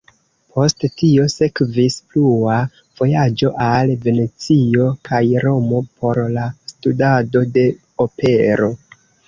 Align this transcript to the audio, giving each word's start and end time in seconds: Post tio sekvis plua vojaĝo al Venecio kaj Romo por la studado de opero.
Post 0.53 0.85
tio 1.01 1.25
sekvis 1.33 1.97
plua 2.13 2.55
vojaĝo 3.03 3.53
al 3.67 3.93
Venecio 4.07 4.89
kaj 5.11 5.21
Romo 5.47 5.85
por 6.01 6.23
la 6.39 6.49
studado 6.75 7.47
de 7.59 7.71
opero. 8.11 8.75